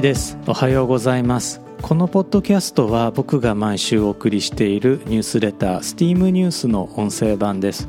[0.00, 0.38] です。
[0.46, 1.60] おはようございます。
[1.82, 7.88] このポッドキャストは僕が毎週お送りしているニュースレター STEAM ニュースの音声版です。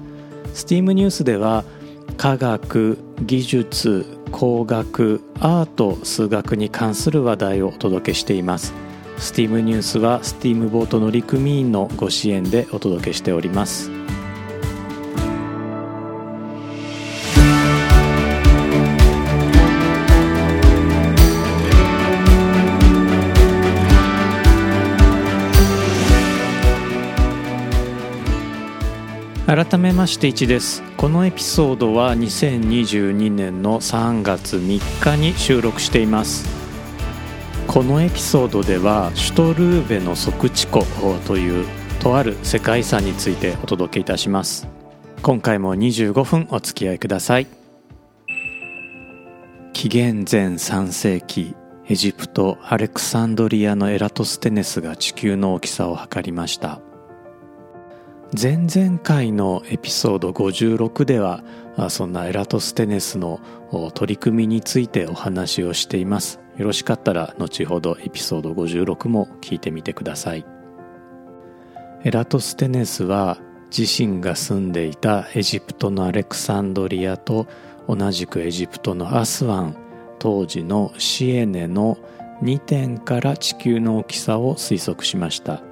[0.54, 1.64] STEAM ニュースでは
[2.18, 8.73] 科学技術工学アート数学に関する話題をお届けしています。
[9.18, 13.99] STEAM ニュースは STEAM ボート乗組員のご支援でお届けしております。
[29.60, 30.82] 改めまして1です。
[30.96, 36.48] このエピソードは2022年の3月3日に収録しています。
[37.68, 40.86] このエピソードではシュトルーベの即地湖
[41.28, 41.68] という
[42.00, 44.66] とある世界遺産についてお届けいたします。
[45.24, 47.48] 今回も25分お付き合いください。
[49.73, 51.54] 紀元前3世紀
[51.86, 56.80] エジプトアレクサンドリアのエラトステネスが地球の大きさを測りました。
[58.38, 61.44] 前々回のエピソード56では
[61.90, 63.40] そんなエラトステネスの
[63.96, 66.40] 取り組みについてお話をしています。
[66.58, 70.46] よろしかったら後ほどエピソード56も聞いてみてください。
[72.04, 73.40] エラトステネスは
[73.76, 77.48] 自身が住んでいたエジプトのアレクサンドリアと
[77.88, 79.76] 同じくエジプトのアスワン
[80.20, 81.98] 当時のシエネの
[82.44, 85.64] 2点から地球の大きさを推測しました。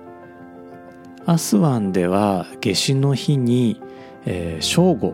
[1.28, 3.82] アスワンでは夏至の日に、
[4.26, 5.14] えー、正午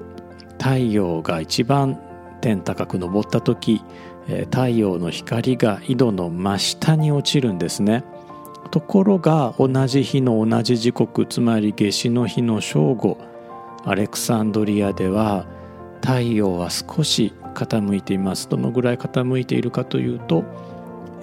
[0.60, 2.00] 太陽が一番
[2.40, 3.82] 天高く昇った時、
[4.28, 8.04] えー、太陽の光が井戸の真下に落ちるんですね。
[8.70, 13.18] ところが同じ日の同じ時刻つまり夏至の日の正午
[13.84, 15.48] アレクサンドリアでは
[16.02, 18.48] 太陽は少し傾いています。
[18.48, 20.44] どのぐらい傾いているかというと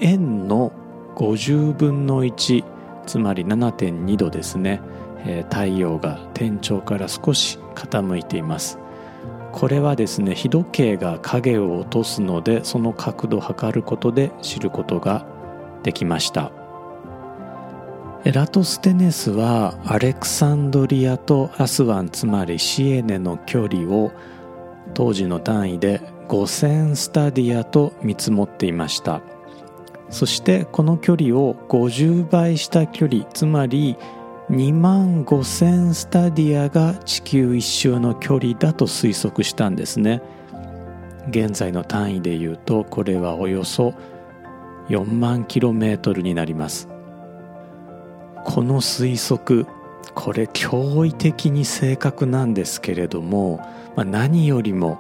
[0.01, 0.73] 円の
[1.15, 2.80] 50分の1
[3.11, 4.81] つまり7.2度ですね、
[5.27, 8.79] えー、太陽が天頂から少し傾いています。
[9.51, 15.27] これはですね日時計が影を落とすのでその角度を測ることで知ることが
[15.83, 16.53] できました。
[18.25, 24.13] エラトステネスはアレクサンドリアとアスワンつまりシエネの距離を
[24.95, 29.21] 当時の単位で5000スタディアと見積もっていました
[30.11, 33.97] そしてこの距離を50倍した距離つまり
[34.51, 40.21] 2万5000スタディアが地球一周の距離だと推測したんですね。
[41.29, 43.95] 現在の単位で言うとこれはおよそ
[44.89, 46.89] 4万キロメートルになります。
[48.45, 49.67] この推測
[50.15, 53.59] これ驚異的に正確なんですけれども、
[53.95, 54.99] まあ、何よりも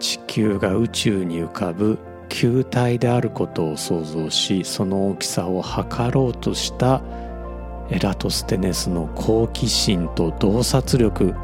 [0.00, 7.02] 地球が宇宙に浮かぶ球体であることを想像しその大きさを測ろうとした
[7.90, 11.34] エラトステネスの好奇心と洞察力。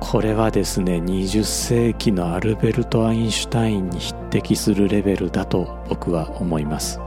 [0.00, 7.00] これはですね20世紀のアルベルト・アインシュタインに匹敵するレベルだと僕は思います。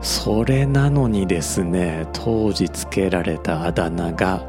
[0.00, 4.46] それなのにですね当時つけられたあだ名が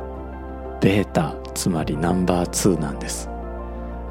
[0.79, 3.29] ベータつまりナンバー2なんです。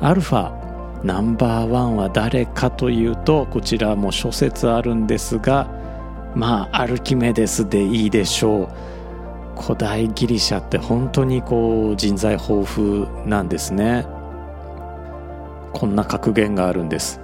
[0.00, 0.59] アルファ
[1.02, 5.68] ナンバーワンは誰かというとこちらも諸説あるんですが
[6.34, 8.68] まあアルキメデスでいいでしょう。
[9.60, 14.06] 古代ギリシャって本当にこう人材豊富なんですね。
[15.72, 17.20] こんな格言があるんです。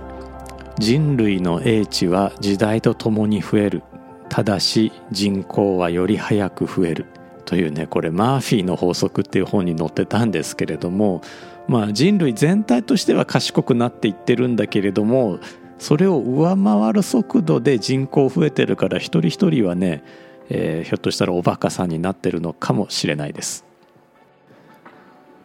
[0.78, 3.82] 人類の英知は時代とともに増える。
[4.28, 7.06] ただし人口はより早く増える。
[7.46, 11.22] というねこれマーフィーの法則っていう本に載ってたんですけれども
[11.68, 15.40] まあ、人類全体としては賢くなっていってるんだけれども
[15.78, 20.02] それを上回る速度で人口増えてるから一人一人はね、
[20.48, 23.64] えー、ひょっとしたらおバカさんになってるのかもしれないです。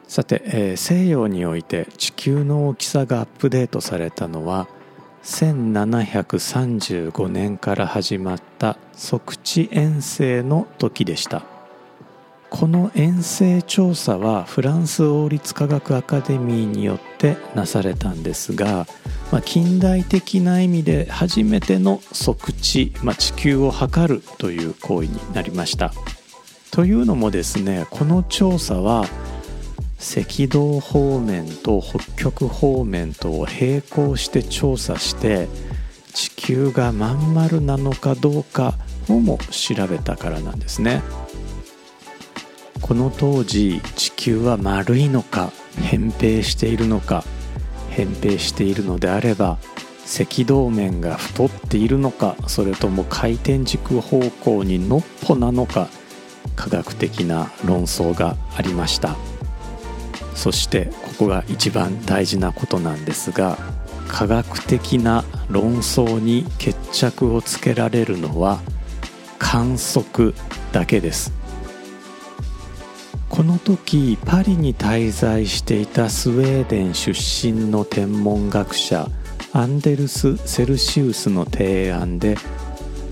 [0.07, 4.67] さて、えー、西洋において地球の大きさがアップデートされたのは
[5.23, 11.50] 1735年から始まった測地遠征の時でした。
[12.51, 18.85] この遠征調査はフランス王立科学アカデミーによってなされたんですが、
[19.31, 25.93] まあ、近代的な意味で初めての測地、まあ、地球を測るという行為になりました。
[26.71, 29.05] というのもですねこの調査は
[29.97, 35.47] 赤道方面と北極方面とを並行して調査して
[36.13, 38.75] 地球がまん丸なのかどうか
[39.07, 41.01] をも調べたからなんですね。
[42.81, 47.23] この当時地球は丸いのか扁平しているのか
[47.91, 49.57] 扁平しているのであれば
[50.19, 55.87] 赤道面が太っているのかそれとも回転軸方向にのっぽなのか
[56.55, 59.15] 科学的な論争がありました。
[60.41, 63.57] そしてここが一番大事なことなんですが
[64.07, 68.59] 科学的な論争に決着をつけられるのは
[69.37, 70.33] 観測
[70.71, 71.40] だけです。
[73.31, 79.07] この時パリに滞在していたスウェーデン出身の天文学者
[79.53, 82.35] アンデルス・セルシウスの提案で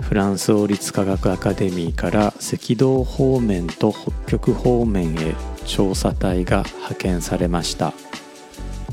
[0.01, 5.36] フランス王立科学アカデミーから赤道方面と北極方面へ
[5.66, 7.94] 調査隊が派遣されました。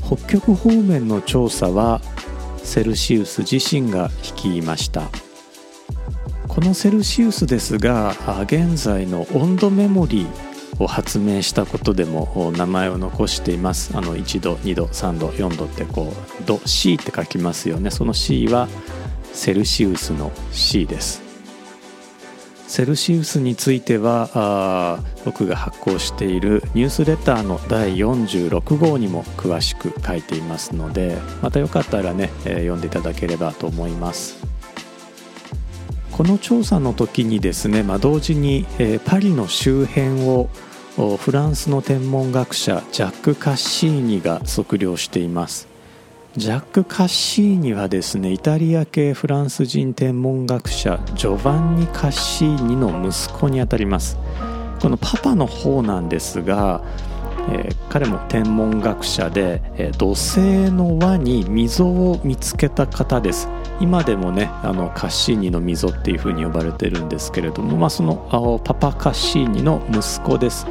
[0.05, 1.99] 北極方面の調査は
[2.63, 5.09] セルシウス自身が率いました。
[6.47, 10.46] このセルシウスですが現在の温度メモリー
[10.79, 13.91] を発明したことでも名前を残しています。
[13.95, 17.91] あの1度2度3度4度ってこう「度 C」って書きますよね。
[17.91, 18.67] その C は
[19.33, 21.27] セルシウスの C です。
[22.67, 34.46] セルシウスについてはあ僕が発行しているニュースレターの第46号にも詳しく書いていますのでまたよかったらね、えー、読んでいただければと思います。
[36.17, 40.49] この調査の時にですね、まあ、同時に、えー、パリの周辺を
[41.17, 45.67] フランスの天文学者ジャック・カッシーニが測量しています。
[46.35, 54.17] ジャック・カッシーニはですねイタリア系フランス人天文学者ジョバンニ・カッシーニの息子にあたります。
[54.81, 56.81] このパパの方なんですが、
[57.49, 60.39] えー、彼も天文学者で、えー、土星
[60.71, 63.47] の輪に溝を見つけた方です。
[63.79, 70.65] 今でもねあのカッシーニの溝っていうふうに呼ばれてるんですけれども、まあ、そのパパカッシーニの息子です。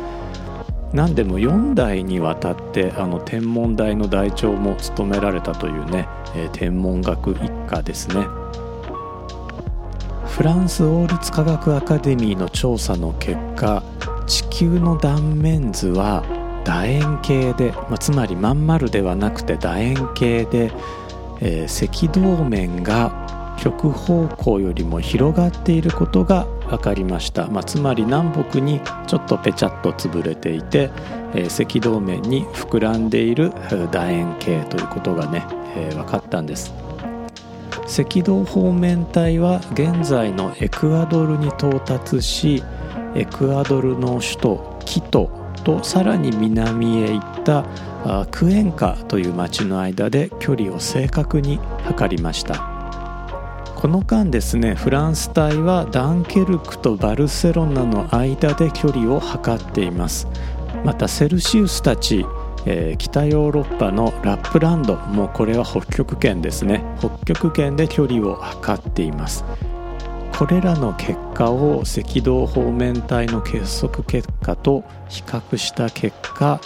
[0.92, 8.26] 何でも4代にわたってあの天文台の台長も務められたというね、えー、天文学一家ですね。
[10.26, 13.82] フランス王立科学アカデミーの調査の結果
[14.26, 16.22] 地球の断面図は
[16.66, 20.72] 楕円形で、まあ、つまりまん丸ではなくて楕円形で、
[21.40, 30.90] えー、赤道面が極方向よりも広がっていることが分かりました、まあ、つまり南北にちょっとぺちゃっと潰れていて、
[31.34, 33.52] えー、赤道面に膨らんでいる
[33.92, 35.46] 楕円形ということがね、
[35.76, 36.74] えー、分かったんです。
[37.86, 42.64] 赤道方面帯は現在のエクアドルに到達し
[43.14, 47.66] エクアドルの首都キトとさらに南へ行った
[48.30, 52.70] クエンカという町の間で距離を正確に測りました。
[53.74, 60.28] この間ですねフランス隊はダンケルクとバルセロナの間で距離を測っています。
[60.84, 62.24] またセルシウスたち、
[62.64, 66.84] えー、北ヨーロッパのラップランドもうこれは北極圏ですね。
[67.00, 69.44] 北極圏で距離を測っています。
[70.38, 76.60] これらの結果を赤道方面帯の結束結果と比較した結果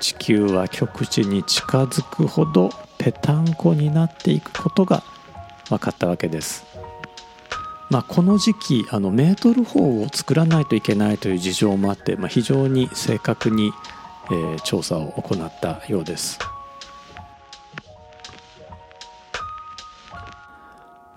[0.00, 5.02] 地球は極地に近づくほどぺたんこになっていくことが
[5.68, 6.64] 分かったわけです。
[7.90, 13.70] まあ、この時期あのメートル砲を作らないといけないという事情もあって、まあ、非常に正確に、
[14.30, 16.38] えー、調査を行ったようです。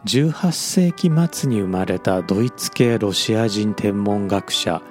[0.06, 4.84] 18世紀末に生まれたドイツ系ロシア人天文学者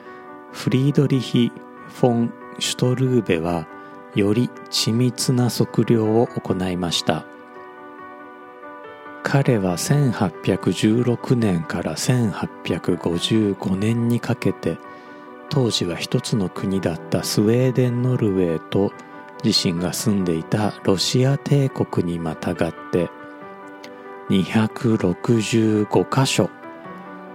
[0.51, 1.53] フリードリヒ・
[1.89, 3.69] フォン・シュトルーベは
[4.17, 7.25] より緻密な測量を行いました。
[9.23, 14.79] 彼は1816年から1855年にかけて
[15.49, 18.93] 当時は一つの国だったスウェーデン・ノルウェーと
[19.45, 23.11] 自身が住んでいたロシア帝国にまたがって
[24.31, 26.49] 265カ所。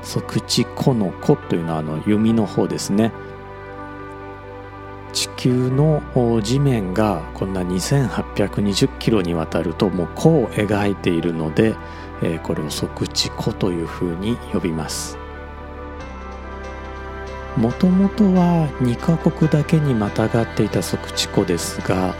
[0.02, 3.12] 測地湖の湖というのはあの弓の方ですね。
[5.12, 6.02] 地球の
[6.42, 11.74] 地面がこんな2820キロにわたるともう弧を描いているので
[12.42, 15.18] これを測地湖というふうに呼びます。
[17.56, 22.14] もともとは2カ国だけにまたがっていた即地湖ですが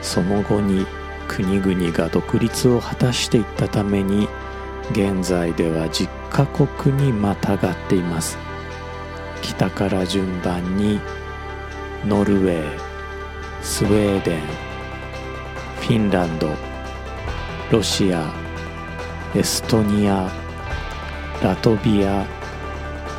[0.00, 0.86] その後に
[1.26, 4.28] 国々が独立を果たしていったために
[4.92, 8.38] 現在では10カ国にまたがっています。
[9.42, 11.00] 北から順番に
[12.04, 12.78] ノルウェー
[13.62, 16.50] スウェーデンフィンランド
[17.70, 18.32] ロシア
[19.34, 20.30] エストニア
[21.42, 22.26] ラトビア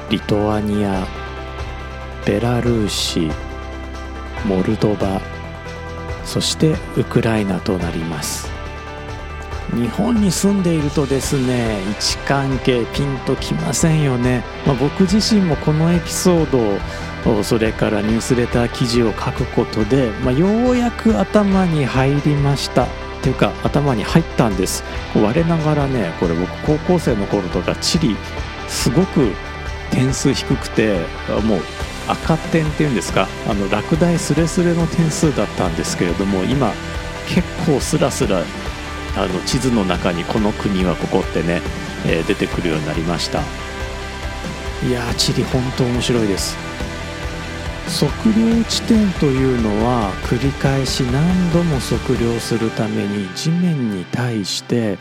[0.10, 1.06] リトアニア
[2.26, 3.30] ベラルーシ
[4.46, 5.20] モルドバ
[6.24, 8.58] そしてウクライナとなります。
[9.74, 16.60] 日本に住んでいるとですね位置関係ピンときませんよね、まあ、僕自身もこのエピソード
[17.44, 22.86] それからニュースレター記事を書くことで、まあ、ようやく頭に入りました。
[23.18, 24.84] っていうか頭に入ったんです。
[25.16, 28.16] 我ながらねこれ僕高校生の頃とか地理
[28.68, 29.34] すごく
[29.92, 31.00] 点数低くて
[31.46, 31.62] もう
[32.08, 36.72] 赤点っていうんですかあの落第すれすれの点数だったんですけれども今
[37.28, 38.44] 結構スラスラ
[39.18, 41.62] あの地図の中にこの国はここってね、
[42.06, 43.42] えー、出てくるようになりました。
[44.88, 46.67] いやー地理本当面白いです。
[47.88, 54.98] 測量地点というのは繰り返し何度も測量するために地面に対して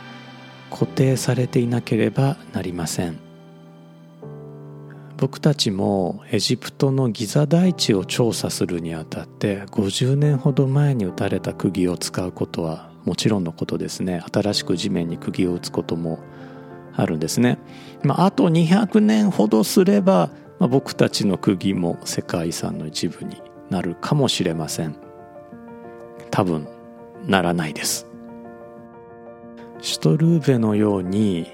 [0.70, 3.18] 固定されていなければなりません。
[5.16, 14.22] 僕たちもエジプトのギザ大地を調査するにあたって50年ほど前に打たれた釘を使うことはもちろんのことですね。
[14.32, 16.20] 新しく地面に釘を打つことも
[16.94, 17.58] あるんですね、
[18.02, 24.96] まあ、あと200年ほどすれば、まあ、僕たちの釘も世界遺産の一部になるかもしれません
[26.30, 26.68] 多分
[27.26, 28.06] ならないです
[29.80, 31.52] シュトルーベのように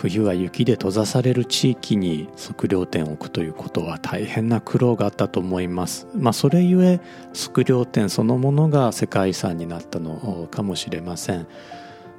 [0.00, 6.06] 冬は雪で閉ざされる地域に測量点を置くということは大変な苦労があったと思います。
[6.14, 7.00] まあ、それゆえ
[7.34, 11.46] 測量点そのものが世界遺産になったのかもしれません。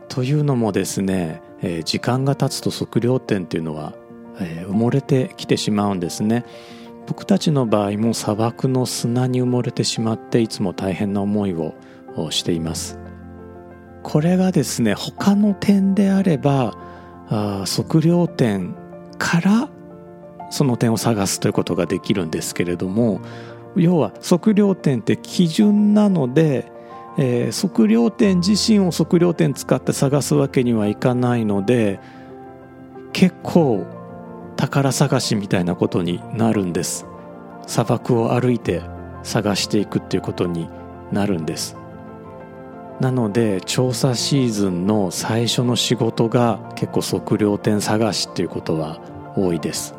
[0.09, 3.93] というのもですね、えー、時間が経つと測量点っていうのは、
[4.43, 6.45] え、埋もれてきてしまうんですね。
[7.07, 11.73] 僕たちの場合も砂漠の砂に埋もれてしまっていつも大変な思いを
[12.29, 12.99] しています。
[14.03, 16.73] これがですね他の点であれば
[17.29, 18.75] あ測量点
[19.17, 19.69] から
[20.49, 23.21] その点を探すということができるんですけれども
[23.75, 26.71] 要は測量点って基準なので、
[27.17, 31.99] えー、測量点自身を測量点使って探すわけにはいかないので
[33.13, 33.85] 結構
[34.61, 37.07] 宝探しみたいなことになるんです。
[37.65, 38.83] 砂漠を歩いて
[39.23, 40.69] 探していくっていうことに
[41.11, 41.75] なるんです。
[42.99, 48.99] なので調査シーズンの最初の仕事が結構測量点探しっていうことは
[49.35, 49.95] 多いです。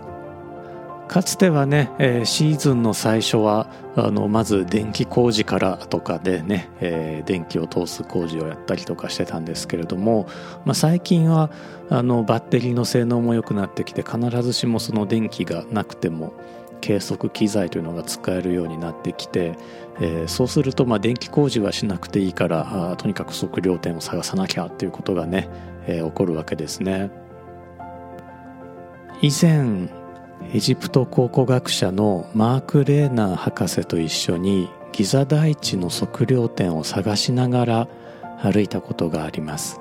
[1.08, 10.26] かつてはね、えー、シーズンの最初はあのまず電気工事からとかでね、えー、電気を通す工事をやったりとかしてたんですけれども、
[10.64, 11.50] まあ、最近は
[11.90, 16.32] あのバッテリーの性能も良くなってきて必ずしもその電気がなくても
[16.80, 19.56] 計測機材というのが使えるようになってきて、
[20.00, 25.48] えー、そうするとまあ電気工事はしなくていいからとにかく測量点を探さなきゃっていうことがね、
[25.86, 27.10] えー、起こるわけですね。
[29.20, 29.88] 以前
[30.50, 37.88] エジプト考古学者のマーク・レーナー博士と一緒にギザ大地の測量点を探しながら
[38.42, 39.80] 歩いたことがあります。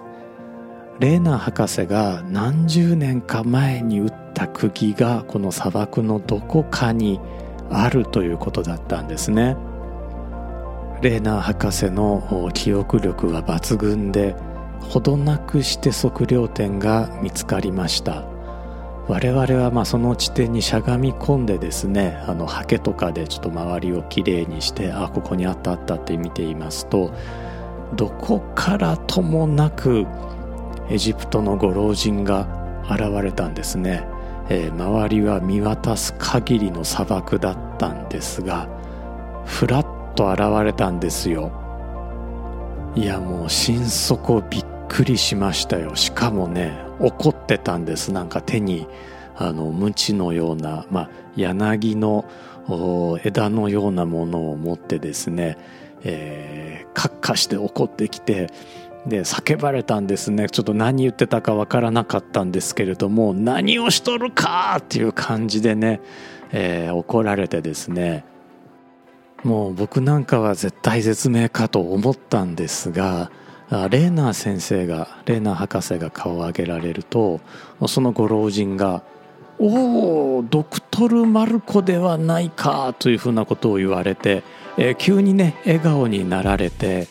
[1.00, 7.20] レーナー博士が何十年か前に打った釘がこの砂漠のどこかに
[7.70, 9.58] あるということだったんですね。
[11.02, 14.36] レーナー博士の記憶力は抜群で
[14.80, 18.31] ほどなくして測量点が見つかりました。
[19.08, 27.14] 我々はまあその地点にしゃがみ込んでですねあのハケとかでちょっと周りをきれいにしてあここにあったあったって見ていますと
[27.96, 30.06] どこからともなく
[30.90, 32.48] エジプトのご老人が
[32.90, 34.06] 現れたんですね、
[34.50, 38.70] えー、周りは見渡す限りの砂漠だったんですが
[39.46, 41.52] ふらっと現れたんですよ。
[42.96, 45.96] いやもう心底びっくりしましたよ。
[45.96, 48.12] しかもね怒ってたんです。
[48.12, 48.88] なんか手に
[49.36, 52.26] あの鞭のような、まあ、柳の
[53.24, 55.58] 枝のようなものを持ってですね、
[56.04, 58.52] えー、カッカして怒ってきて
[59.06, 60.48] で叫ばれたんですね。
[60.50, 66.02] ちょっと何言ってたかわからなかったんですけれども何をしとるかっていう感じでね、
[66.52, 68.26] えー、怒られてですね。
[69.44, 73.32] もう僕なんかは絶対絶命かと思ったんですが
[73.72, 77.40] レーナー先生がレーナー博士が顔を上げられると
[77.88, 79.02] そのご老人が
[79.60, 84.44] 「おおドクトル・マルコではないか」というふうなことを言われて、
[84.78, 87.08] えー、急にね笑顔になられて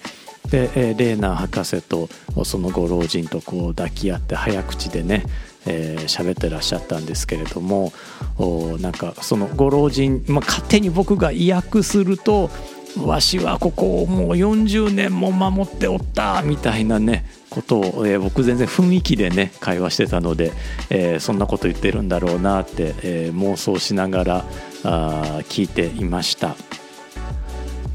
[0.50, 2.10] で、えー、レーナー博士と
[2.44, 5.24] そのご老人とこう抱き合って早口でね、
[5.64, 7.92] えー、喋ってらっしゃったんですけれども
[8.36, 12.50] おなんかそのご老人、まあ、勝手に僕が意訳すると
[12.98, 16.42] わしはここをもう40年も守っておった。
[16.42, 20.52] みたいなねことを、えー、僕全然雰囲気でね会話してたので、
[20.90, 24.44] えー、そんなこと言ってるんだろうなって、えー、妄想しながら
[24.84, 26.56] あ聞いていました。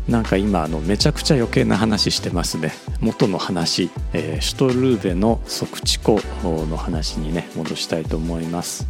[0.08, 2.74] なんか今あのめちゃくちゃ余計な話してますね。
[3.02, 6.22] 元の話、えシュトルーベの即地湖
[6.70, 8.88] の話にね戻したいと思います。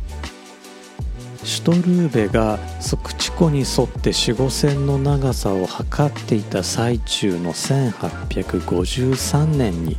[1.46, 9.96] シュトルーベが即地湖に沿って四五線の長さを測っていた最中の1853年に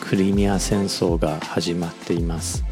[0.00, 2.64] クリミア戦争が始まっています。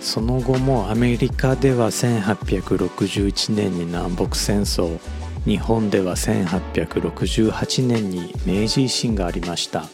[0.00, 5.00] その後もアメリカでは1861年に南北戦争
[5.44, 9.86] 日本では1868年に明治維新がありました。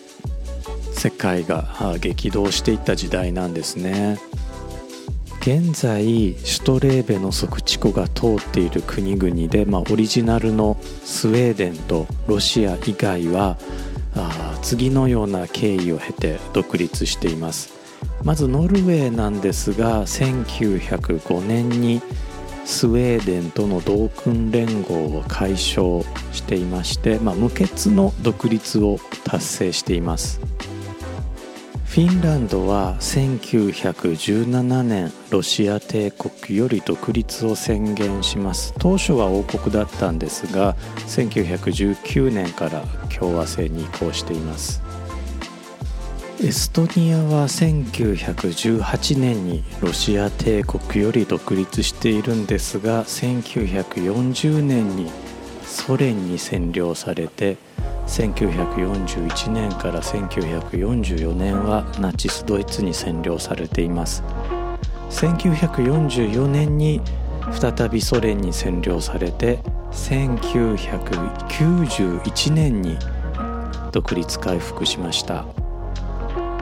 [0.92, 4.18] 世界が激動していった時代なんですね。
[5.40, 6.04] 現在
[6.44, 13.56] シュトレーベの即地湖が通っている国々で、まあ、オリジナルのスウェーデンとロシア以外は
[14.14, 17.72] あ次のような経緯を経て独立しています。
[18.22, 22.02] まずノルウェーなんですが1905年に
[22.66, 30.49] スウェーデンとの同訓連合を解消していまして、まあ、無血の独立を達成しています。
[31.90, 38.72] フィンランドは1917年ロシア帝国より独立を宣言します。
[38.78, 40.76] 当初は王国だったんですが
[41.08, 44.80] 1919年から共和制に移行しています。
[46.40, 55.10] エストニアは1918年にロシア帝国より独立しているんですが1940年に
[55.64, 57.56] ソ連に占領されて
[58.10, 64.24] 1941年から1944年はナチスドイツに占領されています。
[65.10, 67.00] 1944年に
[67.52, 69.60] 再びソ連に占領されて
[69.92, 72.98] 1991年に
[73.92, 75.46] 独立回復しました。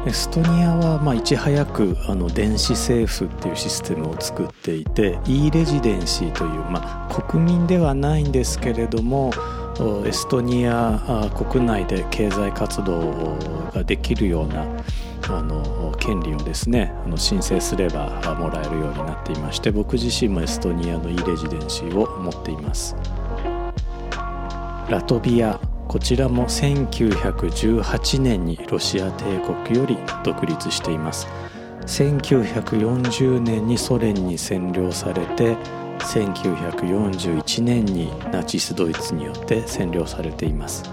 [0.06, 9.32] エストニアはまいち早くあの電子政府っていうシステムを作っていて e レジデンシーという、まあ、国民ではないんですけれども
[10.04, 13.36] エストニア国内で経済活動
[13.72, 14.66] ができるような
[15.28, 22.96] あの権利をですねあの申請すればもらえるようになっていまして僕自身もエストニアの e レジデンシーを持っています。
[24.88, 29.24] ラトビアこちらも1918年にロシア帝
[29.64, 31.26] 国より独立しています。
[31.86, 35.56] 1940年にソ連に占領されて
[35.98, 40.84] 1941年にナチスドイツによって占領されています。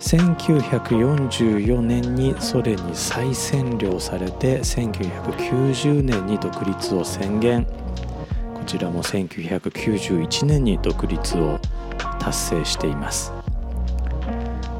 [0.00, 7.64] 1944年にソ連に再占領されて1990年に独立を宣言。
[8.54, 11.60] こちらも1991年に独立を
[12.18, 13.32] 達成しています。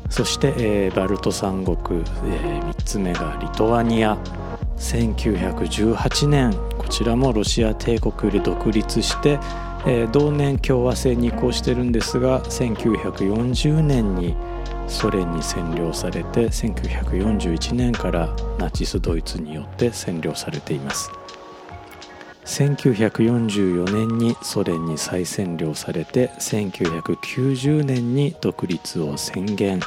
[0.08, 4.18] そして、えー、バルト三国、えー、3つ目がリトアニア。
[4.82, 9.38] 1918年こちらもロシア帝国より独立して、
[9.86, 14.36] えー、同年共和制に移行してるんですが1940年に
[14.88, 21.10] ソ連に占領されて1941年からナチスドイツによって占領されています。
[22.44, 29.80] 1944年にソ連に再占領されて1990年に独立を宣言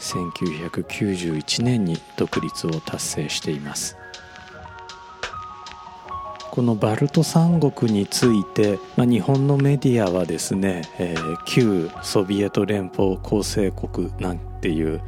[0.00, 3.96] 1991年に独立を達成しています。
[6.54, 15.00] このバルト三国について、まあ、日本のメディアはですね、えー、旧ソビエト連邦構成国なんていう、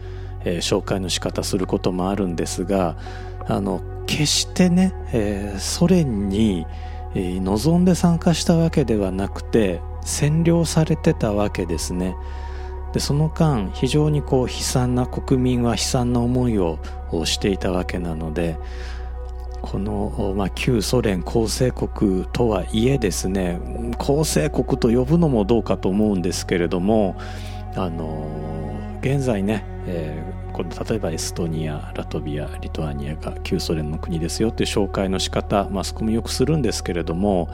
[0.44, 2.96] えー、紹介の仕方することもあるんですが
[3.46, 6.66] あの決してね、えー、ソ連に、
[7.14, 12.16] えー、望んで参加したわけではなくて占領されてたわけですね。
[12.92, 16.80] でその間非常にこう悲惨な国民は悲惨な思いを
[17.24, 18.58] していたわけなので
[19.66, 23.60] この、まあ、旧ソ連構成国とはいえですね
[23.98, 27.16] 構成国と呼ぶのもどうかと思うんですけれども
[27.74, 28.28] あの
[29.00, 37.48] 現在ね、えー、この例えばエストニアラトビアリトアニアが旧ソ連の国ですよっていう紹介の仕方マスコミよくするんですけれども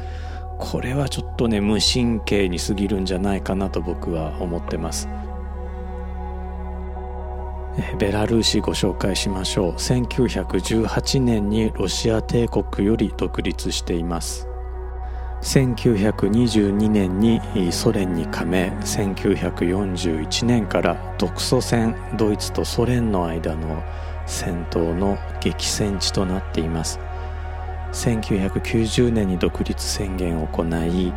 [0.58, 5.08] これはちょっとね無神経に過ぎるんじゃないかなと僕は思ってます。
[7.98, 9.72] ベラルーシご紹介しましょう。
[9.72, 14.46] 1918年にロシア帝国より独立しています。
[15.40, 17.40] 1922年に
[17.72, 18.70] ソ連に加盟。
[18.80, 23.82] 1941年から独ソ戦ドイツとソ連の間の
[24.26, 27.00] 戦闘の激戦地となっています。
[27.92, 31.12] 1990年に独立宣言を行い、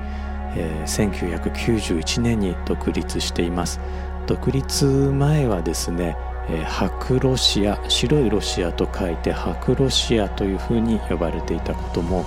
[0.56, 3.80] えー、1991年に独立しています。
[4.26, 6.18] 独立前はですね、
[6.50, 12.26] えー、白ロシア白いロシアと書いて白ロシアというふうに呼ばれていたことも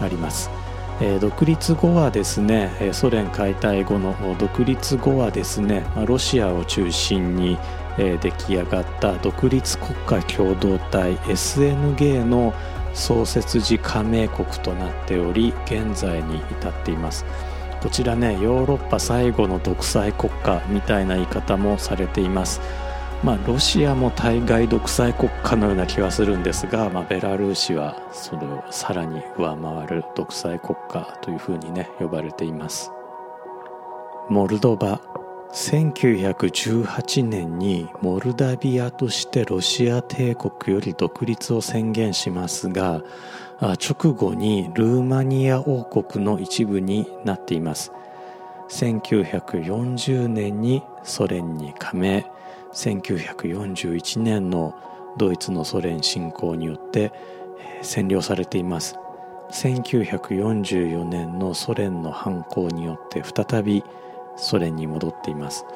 [0.00, 0.50] あります、
[1.00, 7.58] えー、独立後はですねソ連解体後の独立後はですねロシアを中心に
[7.96, 12.54] 出来上がった独立国家共同体 SNG の
[12.94, 17.24] 創設時加盟国となっており現在に至っています。
[17.82, 22.60] こちらねヨーロッパ最後の独裁国家みたいな言い方もされています。
[23.22, 32.90] まあロシアも対外独裁国家のような気はするんですが、まあ、ベラルーシはそれをさらに上回る独裁国家というふうにね呼ばれています。
[34.28, 35.00] モルドバ
[35.52, 43.02] 1918年にモルダビアとしてロシア帝国より独立を宣言しますが
[43.60, 47.92] 直後にルーマニア王国の一部になっています。
[48.70, 52.26] 1940年にソ連に加盟。
[52.72, 54.74] 1941年の
[55.16, 57.12] ドイツのソ連侵攻によって
[57.82, 58.96] 占領されています。
[59.50, 63.84] 1944年のソ連の反抗によって再び
[64.36, 65.66] ソ連に戻っています。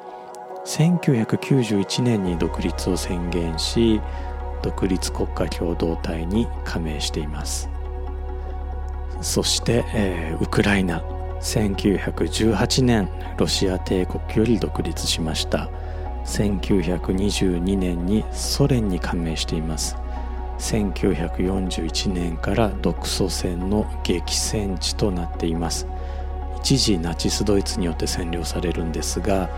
[0.64, 4.00] 1991年に独立を宣言し
[4.62, 7.68] 独立国家共同体に加盟しています。
[9.20, 11.02] そして、えー、ウクライナ。
[11.40, 15.70] 1918年ロシア帝国より独立しました。
[16.26, 19.96] 1922年にソ連に加盟しています。
[20.58, 25.86] 1941年から独ソ戦の激戦地となっています。
[26.58, 29.48] 一時ナチスドイツによって占領されるんですが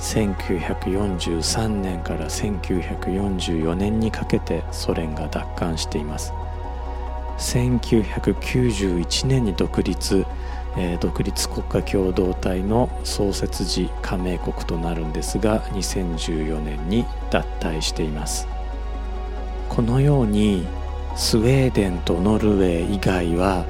[0.00, 6.32] 1943年から1944年にかけてソ連が奪還しています。
[7.38, 10.26] 1991年に独立、
[10.76, 18.48] えー、独立国家共同体の創設時加盟国となるんですが2014年に脱退しています。
[19.68, 20.66] このように
[21.16, 23.64] スウェーデンとノルウェー以外は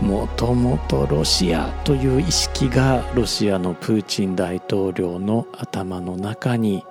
[0.00, 6.84] もともとロシアという意識がロシアのプーチン大統領の頭の中に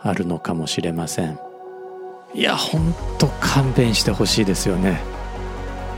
[0.00, 1.38] あるのかもしれません。
[2.34, 5.00] いやほんと勘弁してほしいですよね。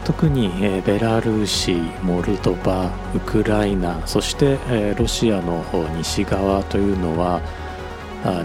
[0.04, 5.64] 特に、えベラルーシモルドバウクライナそして、えロシアの
[5.96, 7.40] 西側というのは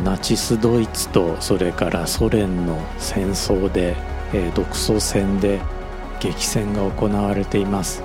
[0.03, 3.95] ナチスドイツとそれからソ連の戦争で、
[4.33, 5.59] え独ソ戦で
[6.19, 8.03] 激戦が行われています。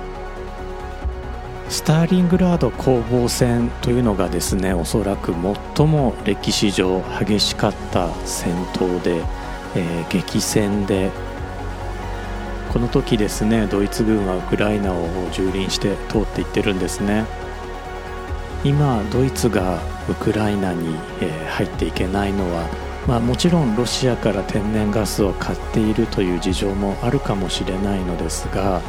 [1.69, 5.33] スターリングラード攻防戦というのがですねおそらく
[5.75, 9.23] 最も歴史上激しかった戦闘で、
[9.75, 11.09] え、激戦で
[12.75, 17.25] この時ですねドイツ軍はウクライナを蹂躙して通っていってるんですね。
[18.65, 22.67] 今ドイツがウクライナに、えー、入っていけないのは
[23.07, 28.81] まあ、もちろんロシアから天然ガスを買っているという事情もあるかもしれないのですが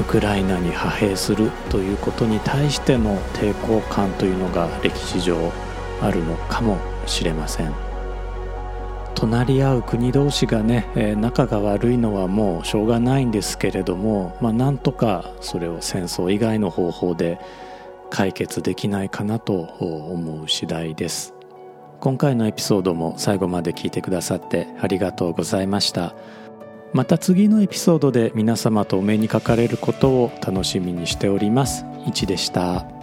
[0.00, 5.52] ウクライナに派兵するということに対しての抵抗感というのが歴史上
[6.00, 7.91] あるのかもしれません。
[9.14, 17.38] 隣り合う国同士がね、えー、仲が悪いのはもうしょうがないんですけれども、まあ、なんとかそれを戦争以外の方法で
[18.10, 21.34] 解決できないかなと思う次第です
[22.00, 26.14] 今回のエピソードも最後まで聞いてくださってありがとうございました
[26.92, 31.86] また次のエピソードで皆様とお目にかかれることを楽しみにしております。
[32.06, 33.01] いちでした。